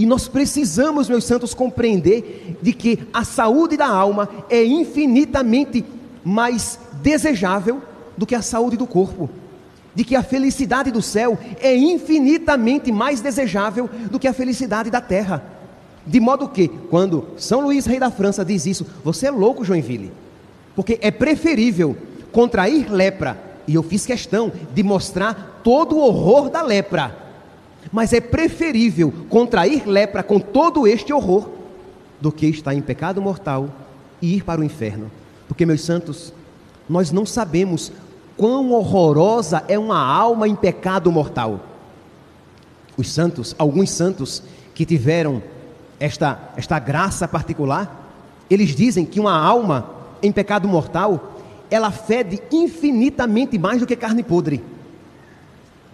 E 0.00 0.06
nós 0.06 0.26
precisamos, 0.26 1.10
meus 1.10 1.24
santos, 1.24 1.52
compreender 1.52 2.56
de 2.62 2.72
que 2.72 3.00
a 3.12 3.22
saúde 3.22 3.76
da 3.76 3.86
alma 3.86 4.30
é 4.48 4.64
infinitamente 4.64 5.84
mais 6.24 6.80
desejável 7.02 7.82
do 8.16 8.24
que 8.24 8.34
a 8.34 8.40
saúde 8.40 8.78
do 8.78 8.86
corpo. 8.86 9.28
De 9.94 10.02
que 10.02 10.16
a 10.16 10.22
felicidade 10.22 10.90
do 10.90 11.02
céu 11.02 11.38
é 11.60 11.76
infinitamente 11.76 12.90
mais 12.90 13.20
desejável 13.20 13.90
do 14.10 14.18
que 14.18 14.26
a 14.26 14.32
felicidade 14.32 14.88
da 14.88 15.02
terra. 15.02 15.44
De 16.06 16.18
modo 16.18 16.48
que, 16.48 16.66
quando 16.66 17.26
São 17.36 17.60
Luís, 17.60 17.84
rei 17.84 17.98
da 17.98 18.10
França, 18.10 18.42
diz 18.42 18.64
isso, 18.64 18.86
você 19.04 19.26
é 19.26 19.30
louco, 19.30 19.66
Joinville. 19.66 20.10
Porque 20.74 20.98
é 21.02 21.10
preferível 21.10 21.94
contrair 22.32 22.90
lepra, 22.90 23.38
e 23.68 23.74
eu 23.74 23.82
fiz 23.82 24.06
questão 24.06 24.50
de 24.72 24.82
mostrar 24.82 25.60
todo 25.62 25.94
o 25.94 26.00
horror 26.00 26.48
da 26.48 26.62
lepra, 26.62 27.14
mas 27.92 28.12
é 28.12 28.20
preferível 28.20 29.12
contrair 29.28 29.86
lepra 29.86 30.22
com 30.22 30.38
todo 30.38 30.86
este 30.86 31.12
horror 31.12 31.48
do 32.20 32.30
que 32.30 32.46
estar 32.46 32.74
em 32.74 32.82
pecado 32.82 33.20
mortal 33.20 33.68
e 34.20 34.36
ir 34.36 34.44
para 34.44 34.60
o 34.60 34.64
inferno. 34.64 35.10
Porque, 35.48 35.66
meus 35.66 35.80
santos, 35.82 36.32
nós 36.88 37.10
não 37.10 37.24
sabemos 37.24 37.90
quão 38.36 38.72
horrorosa 38.72 39.64
é 39.68 39.78
uma 39.78 39.98
alma 39.98 40.46
em 40.46 40.54
pecado 40.54 41.10
mortal. 41.10 41.60
Os 42.96 43.10
santos, 43.10 43.54
alguns 43.58 43.90
santos 43.90 44.42
que 44.74 44.84
tiveram 44.84 45.42
esta, 45.98 46.38
esta 46.56 46.78
graça 46.78 47.26
particular, 47.26 48.12
eles 48.48 48.74
dizem 48.74 49.04
que 49.04 49.20
uma 49.20 49.38
alma 49.38 49.90
em 50.22 50.30
pecado 50.30 50.68
mortal, 50.68 51.38
ela 51.70 51.90
fede 51.90 52.40
infinitamente 52.50 53.58
mais 53.58 53.80
do 53.80 53.86
que 53.86 53.96
carne 53.96 54.22
podre. 54.22 54.62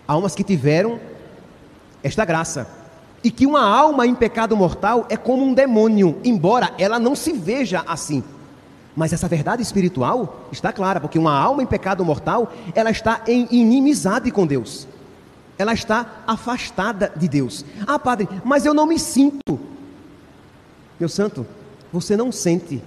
Almas 0.06 0.34
que 0.34 0.42
tiveram 0.42 0.98
esta 2.02 2.24
graça. 2.24 2.68
E 3.22 3.30
que 3.30 3.46
uma 3.46 3.62
alma 3.62 4.06
em 4.06 4.14
pecado 4.14 4.56
mortal 4.56 5.06
é 5.08 5.16
como 5.16 5.44
um 5.44 5.54
demônio, 5.54 6.20
embora 6.24 6.72
ela 6.78 6.98
não 6.98 7.14
se 7.14 7.32
veja 7.32 7.82
assim. 7.86 8.22
Mas 8.94 9.12
essa 9.12 9.28
verdade 9.28 9.62
espiritual 9.62 10.48
está 10.50 10.72
clara, 10.72 11.00
porque 11.00 11.18
uma 11.18 11.36
alma 11.38 11.62
em 11.62 11.66
pecado 11.66 12.04
mortal, 12.04 12.52
ela 12.74 12.90
está 12.90 13.22
em 13.26 13.46
inimizade 13.50 14.30
com 14.30 14.46
Deus. 14.46 14.88
Ela 15.58 15.74
está 15.74 16.22
afastada 16.26 17.12
de 17.14 17.28
Deus. 17.28 17.64
Ah, 17.86 17.98
padre, 17.98 18.28
mas 18.44 18.64
eu 18.64 18.72
não 18.72 18.86
me 18.86 18.98
sinto. 18.98 19.60
Meu 20.98 21.10
santo, 21.10 21.46
você 21.92 22.16
não 22.16 22.32
sente, 22.32 22.82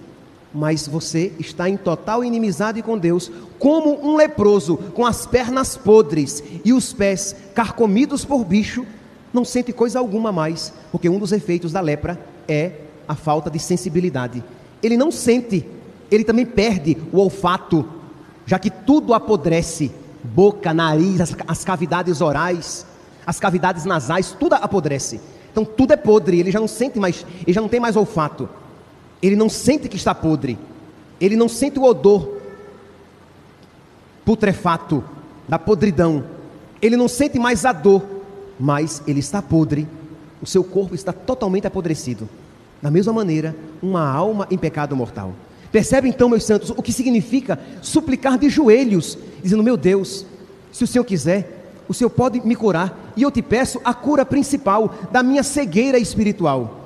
mas 0.53 0.87
você 0.87 1.31
está 1.39 1.69
em 1.69 1.77
total 1.77 2.23
inimizade 2.23 2.81
com 2.81 2.97
Deus, 2.97 3.31
como 3.59 4.03
um 4.03 4.15
leproso 4.15 4.77
com 4.95 5.05
as 5.05 5.27
pernas 5.27 5.77
podres 5.77 6.43
e 6.65 6.73
os 6.73 6.91
pés 6.91 7.35
carcomidos 7.53 8.25
por 8.25 8.43
bicho, 8.43 8.85
não 9.33 9.45
sente 9.45 9.71
coisa 9.71 9.99
alguma 9.99 10.31
mais, 10.31 10.73
porque 10.91 11.09
um 11.09 11.19
dos 11.19 11.31
efeitos 11.31 11.71
da 11.71 11.81
lepra 11.81 12.19
é 12.47 12.71
a 13.07 13.15
falta 13.15 13.49
de 13.49 13.59
sensibilidade. 13.59 14.43
Ele 14.81 14.97
não 14.97 15.11
sente, 15.11 15.65
ele 16.11 16.23
também 16.23 16.45
perde 16.45 16.97
o 17.11 17.19
olfato, 17.19 17.85
já 18.45 18.57
que 18.57 18.69
tudo 18.69 19.13
apodrece 19.13 19.91
boca, 20.23 20.73
nariz, 20.73 21.21
as, 21.21 21.35
as 21.47 21.63
cavidades 21.63 22.21
orais, 22.21 22.85
as 23.25 23.39
cavidades 23.39 23.85
nasais, 23.85 24.31
tudo 24.31 24.55
apodrece. 24.55 25.19
Então 25.51 25.65
tudo 25.65 25.93
é 25.93 25.97
podre, 25.97 26.39
ele 26.39 26.51
já 26.51 26.59
não 26.59 26.67
sente 26.67 26.99
mais, 26.99 27.25
ele 27.43 27.53
já 27.53 27.61
não 27.61 27.69
tem 27.69 27.79
mais 27.79 27.95
olfato. 27.95 28.49
Ele 29.21 29.35
não 29.35 29.49
sente 29.49 29.89
que 29.89 29.97
está 29.97 30.15
podre. 30.15 30.57
Ele 31.19 31.35
não 31.35 31.49
sente 31.49 31.77
o 31.77 31.83
odor 31.83 32.37
putrefato 34.23 35.03
da 35.47 35.59
podridão. 35.59 36.23
Ele 36.81 36.95
não 36.95 37.07
sente 37.07 37.37
mais 37.37 37.65
a 37.65 37.73
dor, 37.73 38.01
mas 38.59 39.01
ele 39.07 39.19
está 39.19 39.41
podre. 39.41 39.87
O 40.41 40.45
seu 40.45 40.63
corpo 40.63 40.95
está 40.95 41.11
totalmente 41.13 41.67
apodrecido. 41.67 42.29
Da 42.81 42.89
mesma 42.89 43.13
maneira, 43.13 43.55
uma 43.81 44.07
alma 44.07 44.47
em 44.49 44.57
pecado 44.57 44.95
mortal. 44.95 45.33
Percebe 45.71 46.09
então, 46.09 46.29
meus 46.29 46.43
santos, 46.43 46.71
o 46.71 46.81
que 46.81 46.93
significa 46.93 47.59
suplicar 47.81 48.37
de 48.37 48.49
joelhos, 48.49 49.17
dizendo: 49.41 49.63
Meu 49.63 49.77
Deus, 49.77 50.25
se 50.71 50.83
o 50.83 50.87
Senhor 50.87 51.03
quiser, 51.03 51.73
o 51.87 51.93
Senhor 51.93 52.09
pode 52.09 52.39
me 52.45 52.55
curar, 52.55 53.13
e 53.15 53.23
eu 53.23 53.31
te 53.31 53.41
peço 53.41 53.79
a 53.83 53.93
cura 53.93 54.25
principal 54.25 54.93
da 55.11 55.21
minha 55.21 55.43
cegueira 55.43 55.97
espiritual 55.97 56.79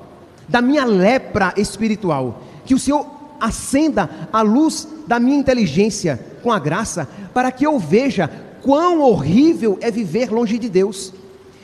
da 0.47 0.61
minha 0.61 0.85
lepra 0.85 1.53
espiritual. 1.57 2.41
Que 2.65 2.73
o 2.73 2.79
Senhor 2.79 3.05
acenda 3.39 4.09
a 4.31 4.41
luz 4.41 4.87
da 5.07 5.19
minha 5.19 5.37
inteligência 5.37 6.19
com 6.41 6.51
a 6.51 6.59
graça, 6.59 7.07
para 7.33 7.51
que 7.51 7.65
eu 7.65 7.79
veja 7.79 8.29
quão 8.61 9.01
horrível 9.01 9.77
é 9.81 9.91
viver 9.91 10.31
longe 10.31 10.57
de 10.57 10.69
Deus. 10.69 11.13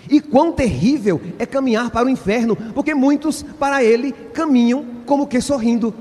E 0.09 0.19
quão 0.19 0.51
terrível 0.51 1.21
é 1.37 1.45
caminhar 1.45 1.91
para 1.91 2.07
o 2.07 2.09
inferno, 2.09 2.55
porque 2.73 2.95
muitos 2.95 3.43
para 3.43 3.83
ele 3.83 4.11
caminham 4.11 4.85
como 5.05 5.27
que 5.27 5.39
sorrindo, 5.39 5.93